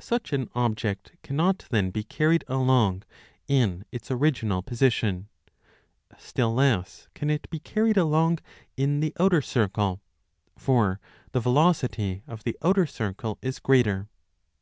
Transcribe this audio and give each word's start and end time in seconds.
Such 0.00 0.32
an 0.32 0.48
object 0.54 1.12
cannot 1.22 1.66
then 1.68 1.90
be 1.90 2.02
carried 2.02 2.42
along 2.48 3.02
in 3.46 3.84
its 3.92 4.10
original 4.10 4.62
position; 4.62 5.28
still 6.16 6.54
less 6.54 7.06
can 7.14 7.28
it 7.28 7.50
be 7.50 7.58
carried 7.60 7.98
along 7.98 8.38
in 8.78 9.00
the 9.00 9.12
outer 9.20 9.42
circle, 9.42 10.00
for 10.56 11.00
the 11.32 11.40
velocity 11.40 12.22
of 12.26 12.44
the 12.44 12.56
outer 12.62 12.86
circle 12.86 13.38
is 13.42 13.58
greater. 13.58 14.08